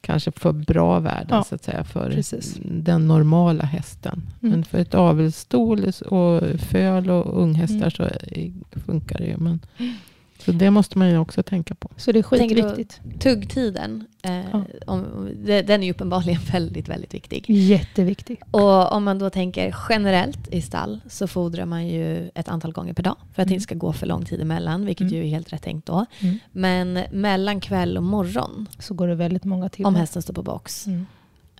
[0.00, 2.56] kanske för bra värden Ja, så att säga för precis.
[2.64, 4.22] den normala hästen.
[4.42, 4.50] Mm.
[4.54, 7.90] Men för ett avelsstol och föl och unghästar Mm.
[7.90, 8.50] så eh,
[8.86, 9.36] funkar det ju.
[9.36, 9.60] Men,
[10.44, 11.90] så det måste man ju också tänka på.
[11.96, 13.00] Så det är skitviktigt.
[13.20, 14.64] Tuggtiden, eh, Ja.
[14.86, 17.44] om, det, den är ju uppenbarligen väldigt, väldigt viktig.
[17.48, 18.40] Jätteviktigt.
[18.50, 22.92] Och om man då tänker generellt i stall så fodrar man ju ett antal gånger
[22.92, 23.54] per dag för att det Mm.
[23.54, 25.14] inte ska gå för lång tid emellan, vilket Mm.
[25.14, 26.06] ju är helt rätt tänkt då.
[26.20, 26.38] Mm.
[26.52, 29.88] Men mellan kväll och morgon, Så går det väldigt många timmar.
[29.88, 30.86] om hästen står på box.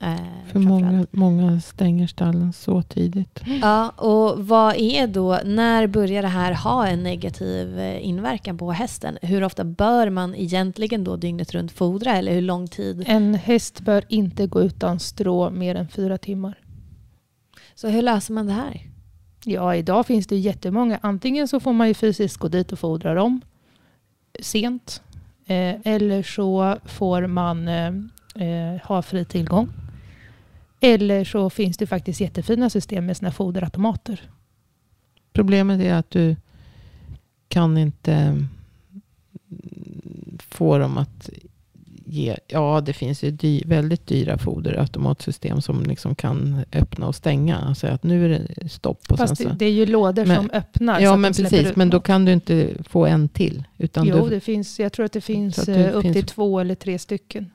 [0.01, 0.17] Eh,
[0.53, 3.41] För många, många stänger stallen så tidigt.
[3.63, 8.73] Ja, och vad är då, när börjar det här ha en negativ eh, inverkan på
[8.73, 9.19] hästen?
[9.23, 13.05] Hur ofta bör man egentligen då dygnet runt fodra eller hur lång tid?
[13.07, 16.59] En häst bör inte gå utan strå mer än fyra timmar.
[17.75, 18.83] Så hur löser man det här?
[19.45, 20.99] Ja, idag finns det jättemånga.
[21.03, 23.41] Antingen så får man ju fysiskt gå dit och fodra dem
[24.41, 25.03] sent.
[25.47, 27.87] Eh, eller så får man eh,
[28.35, 29.69] eh, ha fri tillgång.
[30.81, 34.23] Eller så finns det faktiskt jättefina system med sina foderautomater.
[35.33, 36.37] Problemet är att du
[37.49, 38.49] kan inte mm,
[40.39, 41.31] få dem att
[42.05, 42.37] ge.
[42.47, 47.57] Ja, det finns ju dy, väldigt dyra foderautomatsystem som liksom kan öppna och stänga.
[47.59, 49.01] Alltså att nu är det stopp.
[49.11, 51.01] Och Fast så, det är ju lådor Men- som öppnar.
[51.01, 51.77] ja, men precis.
[51.77, 53.65] Men då kan du inte få en till.
[53.79, 56.15] Utan Jo, du, det finns, jag tror att det finns att det eh, upp finns-
[56.17, 57.51] till två eller tre stycken.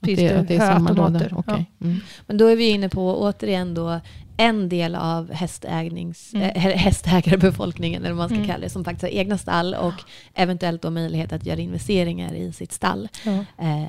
[0.00, 1.18] Att det, det att det är samma låda.
[1.18, 1.34] höautomater.
[1.54, 1.70] Okej.
[1.80, 2.00] Mm.
[2.26, 4.00] Men då är vi inne på återigen då
[4.36, 6.50] en del av hästägnings, Mm.
[6.50, 8.48] äh, hästägarbefolkningen, eller vad man ska Mm.
[8.48, 9.94] kalla det, som faktiskt har egna stall och
[10.34, 13.08] eventuellt då möjlighet att göra investeringar i sitt stall.
[13.24, 13.32] Ja.
[13.64, 13.84] Eh,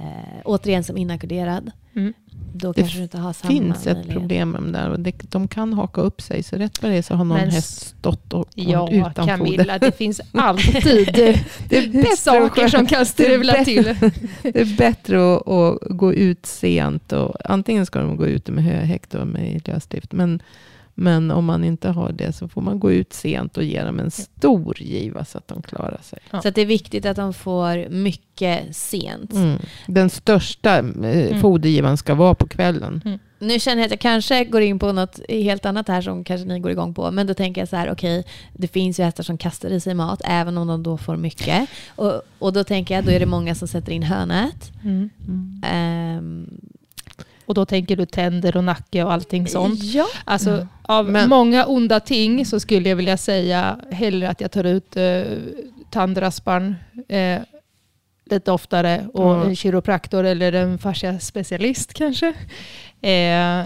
[0.45, 1.71] återigen som inackorderad.
[1.97, 2.13] Mm.
[2.53, 4.89] Då Det kanske du inte har samma finns ett problem med dem där.
[4.89, 6.43] Och det, de kan haka upp sig.
[6.43, 9.37] Så rätt vad det är så har någon Men häst stått och Ja, utan foder.
[9.37, 13.83] Camilla, det finns alltid Det är bättre saker som kan strula det är till.
[14.41, 17.13] Det är bättre att, att gå ut sent.
[17.13, 20.11] Och, antingen ska de gå ute med höhäck med lösdrift.
[20.11, 20.41] Men,
[20.99, 23.99] men om man inte har det så får man gå ut sent och ge dem
[23.99, 26.19] en stor giva så att de klarar sig.
[26.31, 26.41] Ja.
[26.41, 29.33] Så att det är viktigt att de får mycket sent.
[29.33, 29.59] Mm.
[29.87, 33.19] Den största eh, fodergivaren ska vara på kvällen.
[33.39, 36.47] Nu känner jag att jag kanske går in på något helt annat här som kanske
[36.47, 37.11] ni går igång på.
[37.11, 39.93] Men då tänker jag så här, okej, det finns ju hästar som kastar i sig
[39.93, 41.69] mat även om de då får mycket.
[41.95, 44.71] Och, och då tänker jag, då är det många som sätter in hönät.
[44.83, 45.09] Mm.
[45.63, 46.56] Ehm,
[47.47, 49.83] Och då tänker du tänder och nacke och allting sånt.
[49.83, 50.05] Ja.
[50.25, 50.67] Alltså, Mm.
[50.81, 54.97] av Men- många onda ting så skulle jag vilja säga hellre att jag tar ut
[54.97, 55.21] eh,
[55.89, 56.75] tandraspan
[57.09, 57.39] eh,
[58.29, 59.45] lite oftare och Ja.
[59.45, 62.27] en kiropraktor eller en fasciaspecialist kanske.
[63.01, 63.63] Eh,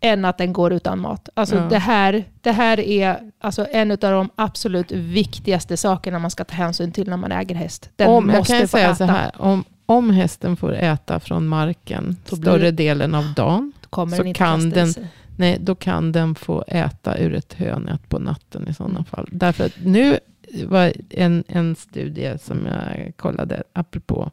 [0.00, 1.28] än att den går utan mat.
[1.34, 1.62] Alltså Ja.
[1.62, 6.54] det, här, det här är alltså en av de absolut viktigaste sakerna man ska ta
[6.54, 7.90] hänsyn till när man äger häst.
[7.96, 8.94] Den om, jag måste kan få säga äta.
[8.96, 13.72] så här, om, om hästen får äta från marken Då större delen av dagen,
[14.16, 14.94] så kan den-
[15.36, 19.04] nej, då kan den få äta ur ett hönät på natten i sådana Mm.
[19.04, 19.28] fall.
[19.32, 20.18] Därför att nu
[20.66, 24.30] var en, en studie som jag kollade, apropå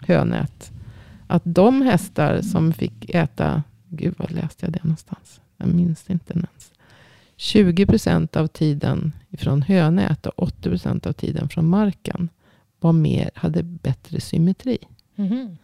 [0.00, 0.72] hönät,
[1.26, 5.40] att de hästar som fick äta, gud vad läste jag det någonstans?
[5.56, 6.72] Jag minns inte ens.
[7.36, 12.28] 20% av tiden från hönät och 80% av tiden från marken
[12.82, 14.78] var mer, hade bättre symmetri.
[15.14, 15.56] Mhm.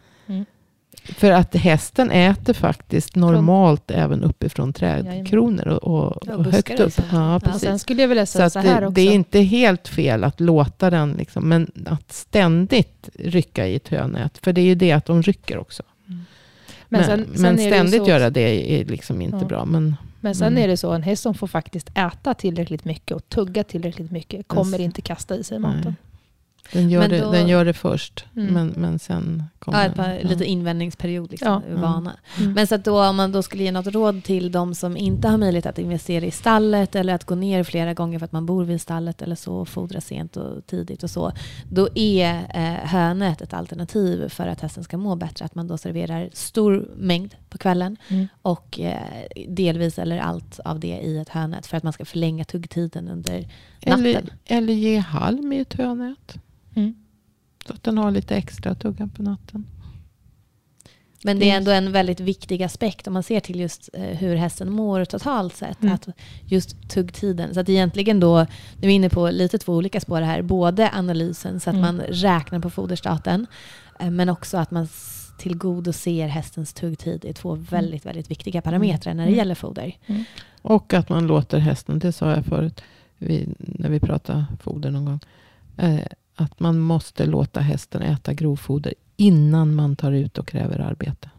[1.04, 6.92] För att hästen äter faktiskt normalt även uppifrån trädkronor och, och, Ja, och högt upp.
[7.12, 7.60] Ja, Ja, precis.
[7.62, 8.94] sen skulle jag vilja Så säga att så här det, också.
[8.94, 13.88] det är inte helt fel att låta den, liksom, men att ständigt rycka i ett
[13.88, 14.38] hönät.
[14.42, 15.82] För det är ju det att de rycker också.
[16.88, 19.44] Men, sen- men, sen det ju ständigt så- göra det är liksom inte Ja.
[19.44, 19.64] bra.
[19.64, 20.62] Men Men sen Mm.
[20.64, 24.48] är det så, en häst som får faktiskt äta tillräckligt mycket och tugga tillräckligt mycket
[24.48, 24.80] kommer Yes.
[24.84, 25.96] inte kasta i sig maten.
[26.72, 28.24] Den gör, Men det, då- den gör det först.
[28.36, 28.54] Mm.
[28.54, 30.18] Men, men sen kommer Ja, ett par.
[30.22, 30.28] Ja.
[30.28, 31.62] lite invändningsperiod, liksom, Ja.
[31.68, 31.82] ur Mm.
[31.82, 32.16] vana.
[32.38, 32.52] Mm.
[32.52, 35.28] Men så att då, om man då skulle ge något råd till de som inte
[35.28, 38.46] har möjlighet att investera i stallet eller att gå ner flera gånger för att man
[38.46, 41.32] bor vid stallet eller så, och fodra sent och tidigt och så.
[41.70, 45.44] Då är eh, hönät ett alternativ för att hästen ska må bättre.
[45.44, 48.28] Att man då serverar stor mängd på kvällen Mm.
[48.42, 48.98] och eh,
[49.48, 53.48] delvis eller allt av det i ett hönät för att man ska förlänga tuggtiden under
[53.80, 54.30] eller, natten.
[54.46, 56.34] eller ge halm i ett hönät.
[56.78, 56.94] Mm.
[57.66, 59.66] Så att den har lite extra att tugga på natten.
[61.24, 64.36] Men det är ändå en väldigt viktig aspekt om man ser till just eh, hur
[64.36, 65.82] hästen mår totalt sett.
[65.82, 65.94] Mm.
[65.94, 66.08] Att
[66.46, 67.54] just tuggtiden.
[67.54, 68.46] Så att egentligen då, nu
[68.82, 70.42] är vi inne på lite två olika spår här.
[70.42, 71.96] Både analysen så att Mm.
[71.96, 73.46] man räknar på foderstaten.
[74.00, 74.88] eh, Men också att man
[75.38, 77.18] tillgodoser hästens tuggtid.
[77.22, 79.38] Det är två väldigt, väldigt viktiga parametrar när det Mm.
[79.38, 79.96] gäller foder.
[80.62, 82.82] Och att man låter hästen, det sa jag förut
[83.18, 85.20] vi, när vi pratade foder någon gång.
[85.76, 86.00] Eh,
[86.40, 91.30] att man måste låta hästen äta grovfoder innan man tar ut och kräver arbete.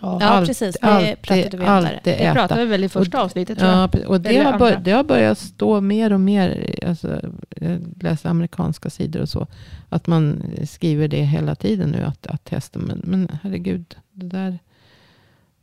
[0.00, 0.18] Ja.
[0.20, 0.76] Ja, Allt- precis.
[0.80, 1.68] Det alltid- pratade vi om där.
[1.76, 2.34] alltid Det äta.
[2.34, 3.94] pratade vi väl i första Och- avsnittet tror jag.
[3.94, 7.20] Ja, och det har, bör, det har börjat stå mer och mer, alltså,
[7.56, 9.46] jag läser amerikanska sidor och så,
[9.88, 14.58] att man skriver det hela tiden nu, att, att hästen, men, men herregud, det där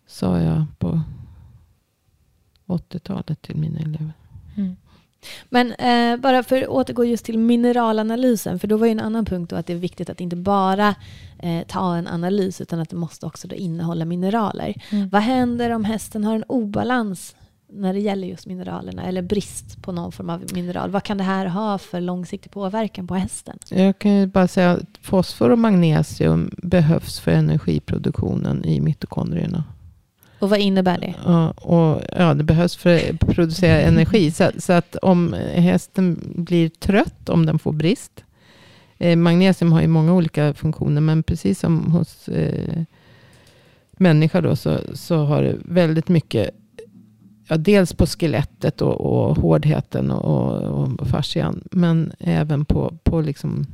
[0.08, 1.02] sa jag på
[2.68, 4.14] 80-talet till mina elever.
[4.58, 4.76] Mm.
[5.50, 9.26] Men eh, bara för att återgå just till mineralanalysen, för då var ju en annan
[9.26, 10.96] punkt då att det är viktigt att inte bara
[11.40, 14.76] eh, ta en analys, utan att det måste också då innehålla mineraler.
[14.90, 15.10] Mm.
[15.10, 17.36] Vad händer om hästen har en obalans
[17.74, 20.92] när det gäller just mineralerna, eller brist på någon form av mineral?
[20.92, 23.58] Vad kan det här ha för långsiktig påverkan på hästen?
[23.70, 29.64] Jag kan ju bara säga att fosfor och magnesium behövs för energiproduktionen i mitokondrierna.
[30.46, 31.14] Och vad innebär det?
[31.26, 34.32] Ja, och, ja, det behövs för att producera energi.
[34.32, 38.24] Så, så att om hästen blir trött, om den får brist.
[38.98, 42.82] Eh, magnesium har ju många olika funktioner, men precis som hos eh,
[43.92, 46.50] människa då, så, så har det väldigt mycket,
[47.48, 53.22] ja, dels på skelettet och, och hårdheten och, och, och fascian, men även på, på
[53.22, 53.66] liksom,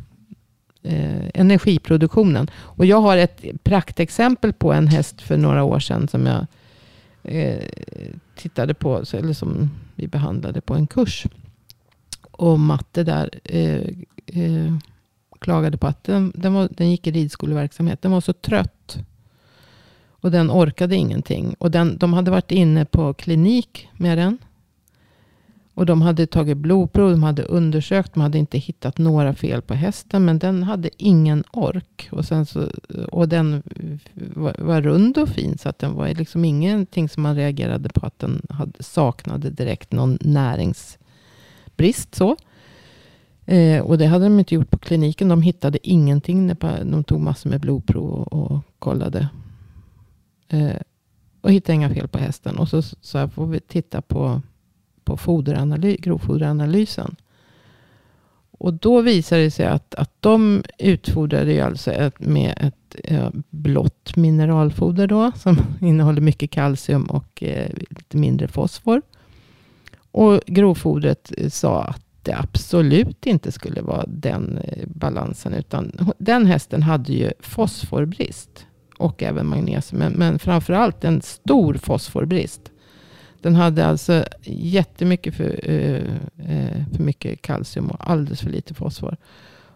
[0.83, 2.49] eh, energiproduktionen.
[2.55, 6.47] Och jag har ett praktexempel på en häst för några år sedan som jag
[7.23, 7.67] eh,
[8.35, 11.25] tittade på, eller som vi behandlade på en kurs.
[12.31, 13.87] Och matte där eh,
[14.25, 14.73] eh,
[15.39, 18.01] klagade på att den, den, var, den gick i ridskoleverksamhet.
[18.01, 18.97] Den var så trött.
[20.09, 21.55] Och den orkade ingenting.
[21.59, 24.37] Och den, de hade varit inne på klinik med den.
[25.73, 29.73] Och de hade tagit blodprov, de hade undersökt, de hade inte hittat några fel på
[29.73, 30.25] hästen.
[30.25, 32.09] Men den hade ingen ork.
[32.11, 32.67] Och, sen så,
[33.11, 33.63] och den
[34.13, 35.57] var, var rund och fin.
[35.57, 39.91] Så att den var liksom ingenting som man reagerade på att den hade, saknade direkt
[39.91, 42.15] någon näringsbrist.
[42.15, 42.37] Så.
[43.45, 45.27] Eh, och det hade de inte gjort på kliniken.
[45.27, 46.55] De hittade ingenting.
[46.83, 49.29] De tog massor med blodprov och, och kollade.
[50.47, 50.75] Eh,
[51.41, 52.57] och hittade inga fel på hästen.
[52.57, 54.41] Och så sa jag, får vi titta på
[55.03, 57.15] på foderanalys, grovfoderanalysen.
[58.61, 64.15] Och då visade det sig att, att de utfodrade alltså ett, med ett eh, blått
[64.15, 69.01] mineralfoder då, som innehåller mycket kalcium och eh, lite mindre fosfor.
[70.11, 76.45] Och grovfodret eh, sa att det absolut inte skulle vara den eh, balansen, utan den
[76.45, 78.65] hästen hade ju fosforbrist
[78.97, 82.70] och även magnesium, men, men framförallt en stor fosforbrist.
[83.41, 89.17] Den hade alltså jättemycket för, eh, eh, för mycket kalcium och alldeles för lite fosfor.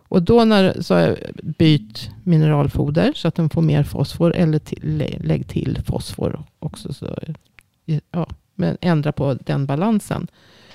[0.08, 4.36] Och då när, sa jag byt mineralfoder så att den får mer fosfor.
[4.36, 6.94] Eller till, lägg till fosfor också.
[6.94, 7.16] Så,
[8.12, 10.28] ja, men ändra på den balansen.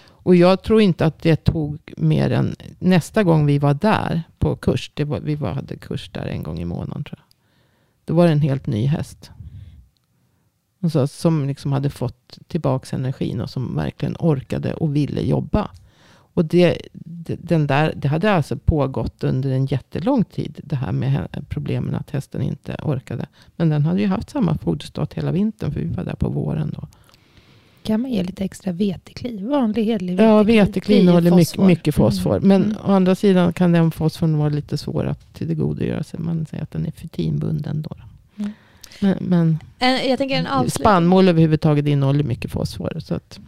[0.08, 4.56] Och jag tror inte att det tog mer än nästa gång vi var där på
[4.56, 4.90] kurs.
[4.94, 7.26] Det var, vi var, hade kurs där en gång i månaden tror jag.
[8.04, 9.30] Då var det en helt ny häst.
[10.80, 15.70] Alltså, som liksom hade fått tillbaka energin och som verkligen orkade och ville jobba.
[16.34, 16.78] Och det,
[17.38, 20.60] den där, det hade alltså pågått under en jättelång tid.
[20.64, 23.26] Det här med problemen att hästen inte orkade.
[23.56, 25.72] Men den hade ju haft samma foderstat hela vintern.
[25.72, 26.88] För vi var där på våren då.
[27.82, 29.42] Kan man ge lite extra vetekli?
[29.42, 30.26] Vanlig hederlig vetekli?
[30.26, 32.36] Ja, vetekli innehåller mycket, mycket fosfor.
[32.36, 32.48] Mm.
[32.48, 32.76] Men mm.
[32.84, 36.20] å andra sidan kan den fosforn vara lite svår att tillgodogöra sig.
[36.20, 37.96] Man säger att den är fitinbunden då.
[39.02, 39.18] Mm.
[39.20, 40.72] Men, men jag tänker en avslut...
[40.74, 43.00] spannmål överhuvudtaget innehåller mycket fosfor.
[43.00, 43.40] Så att...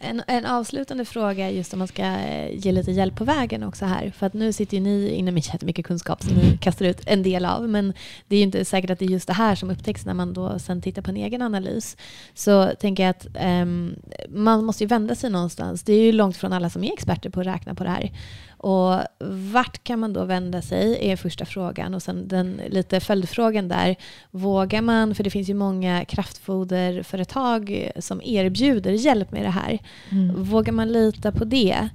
[0.00, 3.84] en, en avslutande fråga, just om man ska eh, ge lite hjälp på vägen också
[3.84, 4.12] här.
[4.16, 7.22] För att nu sitter ju ni inne med jättemycket kunskap som ni kastar ut en
[7.22, 7.68] del av.
[7.68, 7.92] Men
[8.28, 10.32] det är ju inte säkert att det är just det här som upptäcks när man
[10.32, 11.96] då sen tittar på en egen analys.
[12.34, 13.26] Så tänker jag att
[13.62, 13.94] um,
[14.28, 15.82] man måste ju vända sig någonstans.
[15.82, 18.10] Det är ju långt från alla som är experter på att räkna på det här.
[18.64, 19.00] Och
[19.52, 21.94] vart kan man då vända sig är första frågan.
[21.94, 23.96] Och sen den lite följdfrågan där.
[24.30, 29.78] Vågar man, för det finns ju många kraftfoderföretag som erbjuder hjälp med det här.
[30.10, 30.42] Mm.
[30.42, 31.88] Vågar man lita på det?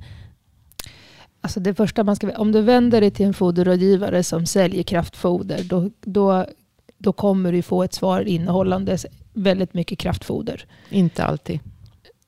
[1.41, 5.63] Alltså det första man ska, om du vänder dig till en foderrådgivare som säljer kraftfoder,
[5.63, 6.45] då, då,
[6.97, 8.97] då kommer du få ett svar innehållande
[9.33, 10.65] väldigt mycket kraftfoder.
[10.89, 11.59] Inte alltid.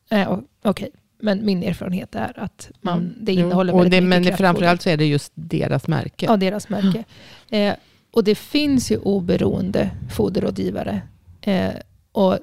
[0.10, 0.90] Eh, Okej, okay.
[1.22, 3.14] Men min erfarenhet är att man, mm.
[3.18, 6.26] det innehåller väldigt det, mycket Men framförallt så är det just deras märke.
[6.26, 7.04] Ja, deras märke.
[7.50, 7.76] Eh,
[8.12, 11.02] och det finns ju oberoende foderrådgivare.
[11.42, 11.70] Eh,
[12.12, 12.40] och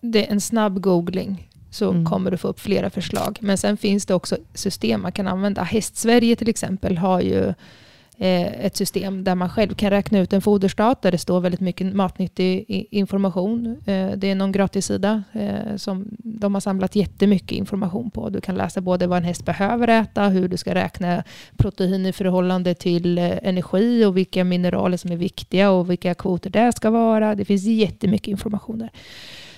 [0.00, 2.04] det är en snabb googling så mm.
[2.04, 3.38] kommer du få upp flera förslag.
[3.40, 5.62] Men sen finns det också system man kan använda.
[5.62, 7.54] Hästsverige till exempel har ju Eh,
[8.18, 11.60] Eh, ett system där man själv kan räkna ut en foderstat där det står väldigt
[11.60, 13.66] mycket matnyttig information.
[13.86, 18.28] Eh, det är någon gratissida eh, som de har samlat jättemycket information på.
[18.28, 21.24] Du kan läsa både vad en häst behöver äta, hur du ska räkna
[21.56, 26.50] protein i förhållande till eh, energi och vilka mineraler som är viktiga och vilka kvoter
[26.50, 27.34] det ska vara.
[27.34, 28.90] Det finns jättemycket information där.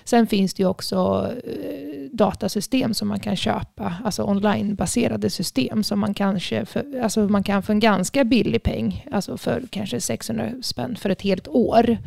[0.09, 6.01] Sen finns det ju också eh, datasystem som man kan köpa, alltså onlinebaserade system som
[6.01, 10.51] man kanske för, alltså man kan för en ganska billig peng, alltså för kanske 600
[10.63, 11.99] spänn för ett helt år,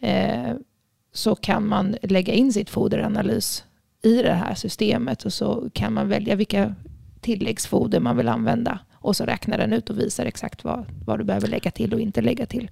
[0.00, 0.52] eh,
[1.12, 3.64] så kan man lägga in sitt foderanalys
[4.02, 6.74] i det här systemet och så kan man välja vilka
[7.20, 11.24] tilläggsfoder man vill använda och så räknar den ut och visar exakt vad, vad du
[11.24, 12.70] behöver lägga till och inte lägga till.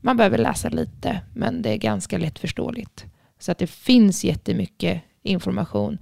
[0.00, 3.06] Man behöver läsa lite, men det är ganska lättförståeligt.
[3.38, 5.98] Så att det finns jättemycket information.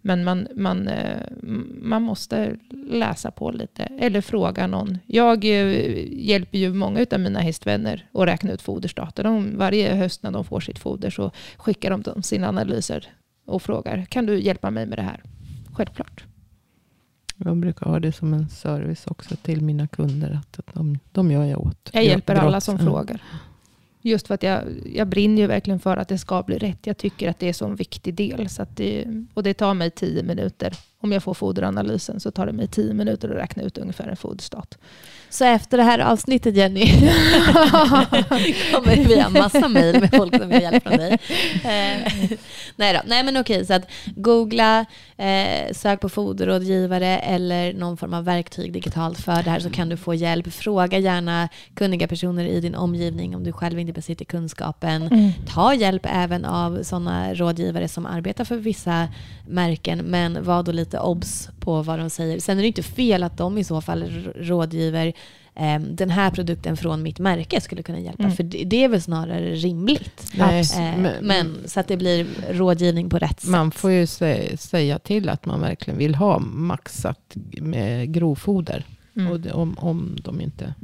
[0.00, 1.22] Men man, man, eh,
[1.80, 2.56] man måste
[2.90, 4.98] läsa på lite eller fråga någon.
[5.06, 9.24] Jag eh, hjälper ju många av mina hästvänner att räkna ut foderstater.
[9.24, 13.08] De, varje höst när de får sitt foder så skickar de dem sina analyser
[13.46, 15.22] och frågar kan du hjälpa mig med det här?
[15.72, 16.24] Självklart.
[17.36, 20.40] Jag brukar ha det som en service också till mina kunder.
[20.40, 21.90] Att de, de gör jag åt.
[21.92, 23.22] Jag hjälper alla som frågar.
[24.06, 24.62] Just för att jag,
[24.94, 26.86] jag brinner ju verkligen för att det ska bli rätt.
[26.86, 28.48] Jag tycker att det är så en viktig del.
[28.48, 30.72] Så det, och det tar mig tio minuter.
[30.98, 34.16] Om jag får foderanalysen så tar det mig tio minuter att räkna ut ungefär en
[34.16, 34.78] foderstat.
[35.30, 36.86] Så efter det här avsnittet Jenny
[38.72, 41.18] kommer vi ha massa mejl med folk som vill hjälp från dig.
[41.64, 42.12] Eh,
[42.76, 44.86] nej då, nej men okej så att googla,
[45.16, 49.88] eh, sök på foderrådgivare eller någon form av verktyg digitalt för det här så kan
[49.88, 50.52] du få hjälp.
[50.52, 55.02] Fråga gärna kunniga personer i din omgivning om du själv inte besitter kunskapen.
[55.02, 55.32] Mm.
[55.48, 59.08] Ta hjälp även av sådana rådgivare som arbetar för vissa
[59.48, 62.40] märken men var då lite obs på vad de säger.
[62.40, 65.12] Sen är det inte fel att de i så fall rådgiver
[65.56, 68.22] eh, den här produkten från mitt märke skulle kunna hjälpa.
[68.22, 68.36] Mm.
[68.36, 70.32] För det, det är väl snarare rimligt.
[70.38, 73.80] Nej, Eh, men- men, så att det blir rådgivning på rätt Man sätt.
[73.80, 78.84] får ju sä- säga till att man verkligen vill ha maxat med grovfoder.
[79.16, 79.32] Mm.
[79.32, 80.74] Och det, om, om de inte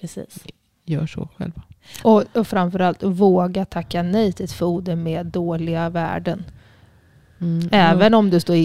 [0.00, 0.44] Precis.
[0.84, 1.62] gör så själva.
[2.02, 6.44] Och, och framförallt våga tacka nej till ett foder med dåliga värden.
[7.40, 7.68] Mm.
[7.72, 8.56] Även om du står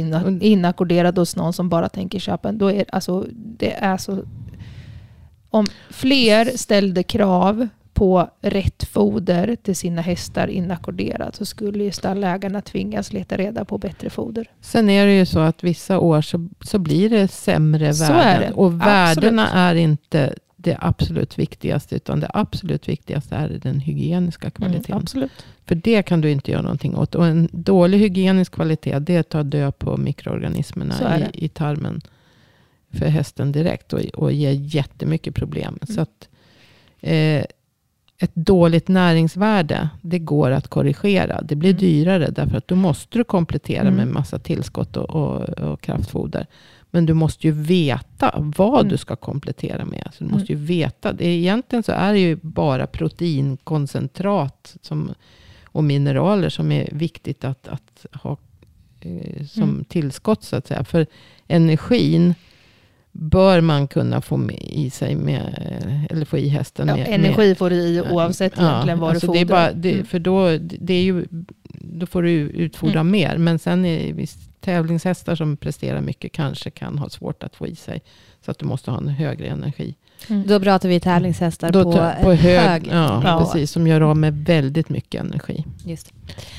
[0.41, 2.57] inackorderad hos någon som bara tänker köpa en.
[2.57, 4.23] Då är, alltså, det är så...
[5.51, 12.61] Om fler ställde krav på rätt foder till sina hästar inackorderat så skulle ju stallägarna
[12.61, 14.47] tvingas leta reda på bättre foder.
[14.61, 18.43] Sen är det ju så att vissa år så, så blir det sämre Så värden.
[18.43, 18.53] är det.
[18.53, 19.55] Och värdena Absolut.
[19.55, 21.95] är inte det absolut viktigaste.
[21.95, 24.91] Utan det absolut viktigaste är den hygieniska kvaliteten.
[24.91, 25.31] Mm, absolut.
[25.65, 27.15] För det kan du inte göra någonting åt.
[27.15, 32.01] Och en död hygienisk kvalitet, det tar död på mikroorganismerna i, i tarmen
[32.93, 33.93] för hästen direkt.
[33.93, 35.79] Och, och ger jättemycket problem.
[35.81, 35.95] Mm.
[35.95, 36.29] Så att,
[36.99, 37.43] eh,
[38.23, 41.41] ett dåligt näringsvärde, det går att korrigera.
[41.41, 41.79] Det blir Mm.
[41.79, 43.95] dyrare därför att då måste du komplettera Mm.
[43.95, 46.47] med massa tillskott och, och, och kraftfoder.
[46.93, 48.89] Men du måste ju veta vad Mm.
[48.89, 50.09] du ska komplettera med.
[50.13, 51.13] Så du måste ju veta.
[51.13, 55.11] Det, egentligen så är det ju bara proteinkoncentrat som,
[55.65, 58.37] och mineraler som är viktigt att, att ha
[59.01, 59.83] eh, som Mm.
[59.85, 60.83] tillskott så att säga.
[60.83, 61.05] För
[61.47, 62.35] energin
[63.11, 66.87] bör man kunna få med i sig med, eller få i hästen.
[66.87, 69.55] Ja, med, energi får du i oavsett egentligen vad alltså du det fodrar.
[69.55, 70.05] bara, det, Mm.
[70.05, 71.25] För då, det är ju,
[71.79, 73.37] då får du utfodra mer.
[73.37, 77.67] Men sen är det visst tävlingshästar som presterar mycket kanske kan ha svårt att få
[77.67, 78.01] i sig.
[78.45, 79.95] Så att du måste ha en högre energi.
[80.29, 80.47] Mm.
[80.47, 83.39] Då pratar vi tävlingshästar Då på, på hög, hög, ja, Ja.
[83.39, 83.71] precis.
[83.71, 85.65] Som gör av med väldigt mycket energi.
[85.85, 86.07] Just.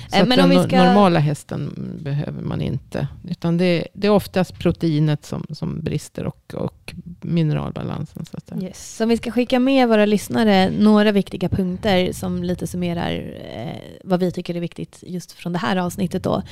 [0.08, 3.08] Så Eh, men den om vi ska- normala hästen behöver man inte.
[3.28, 8.24] Utan det, det är oftast proteinet som, som brister och, och mineralbalansen.
[8.30, 8.62] Så att.
[8.62, 8.96] Yes.
[8.96, 14.20] Så vi ska skicka med våra lyssnare några viktiga punkter som lite summerar eh, vad
[14.20, 16.42] vi tycker är viktigt just från det här avsnittet då.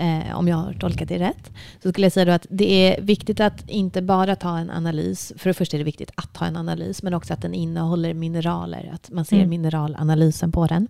[0.00, 1.50] Eh, om jag har tolkat det rätt.
[1.82, 5.32] Så skulle jag säga då att det är viktigt att inte bara ta en analys.
[5.36, 7.02] För det första är det viktigt att ta en analys.
[7.02, 8.90] Men också att den innehåller mineraler.
[8.94, 9.48] Att man ser Mm.
[9.50, 10.88] mineralanalysen på den.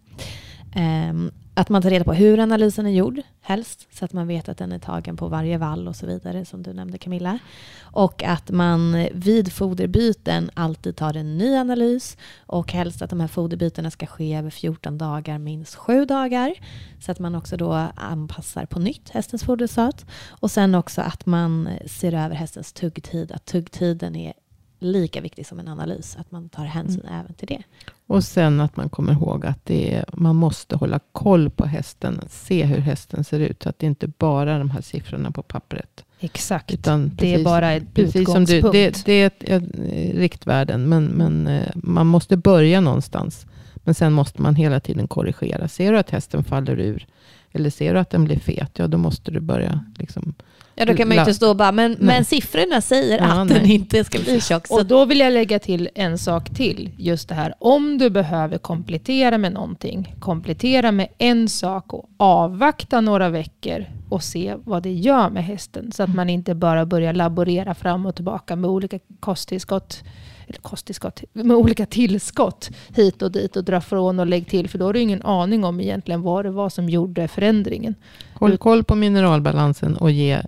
[0.75, 4.49] Ehm, att man tar reda på hur analysen är gjord, helst, så att man vet
[4.49, 7.39] att den är tagen på varje vall och så vidare, som du nämnde Camilla.
[7.83, 13.29] Och att man vid foderbyten alltid tar en ny analys och helst att de här
[13.29, 16.55] foderbytena ska ske över 14 dagar, minst 7 dagar.
[17.01, 20.07] Så att man också då anpassar på nytt hästens foderstat.
[20.29, 24.33] Och sen också att man ser över hästens tuggtid, att tuggtiden är
[24.79, 27.63] lika viktig som en analys, att man tar hänsyn även till det.
[28.07, 32.21] Och sen att man kommer ihåg att det är, man måste hålla koll på hästen.
[32.29, 33.63] Se hur hästen ser ut.
[33.63, 36.05] Så att det inte bara är de här siffrorna på pappret.
[36.21, 36.75] Exakt.
[36.75, 40.19] Utan det är precis- bara ett Precis som du, det, det är ett, ett, eh,
[40.19, 43.47] riktvärden, men, men eh, man måste börja någonstans.
[43.75, 45.69] Men sen måste man hela tiden korrigera.
[45.69, 47.07] Ser du att hästen faller ur,
[47.53, 50.35] eller ser du att den blir fet, ja då måste du börja liksom,
[50.79, 53.49] Ja, då kan man ju inte stå och bara, men, men siffrorna säger Ja, att
[53.49, 53.59] nej.
[53.61, 54.67] den inte ska bli tjock.
[54.67, 56.91] Så Och då vill jag lägga till en sak till.
[56.99, 63.01] Just det här, om du behöver komplettera med någonting, komplettera med en sak och avvakta
[63.01, 65.93] några veckor och se vad det gör med hästen.
[65.93, 70.03] Så att man inte bara börjar laborera fram och tillbaka med olika kosttillskott,
[70.47, 74.69] eller kosttillskott, med olika tillskott hit och dit och dra från och lägg till.
[74.69, 77.95] För då har du ingen aning om egentligen vad det var som gjorde förändringen.
[78.35, 80.43] håll koll på mineralbalansen och ge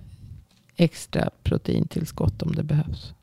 [0.79, 3.14] extra proteintillskott om det behövs.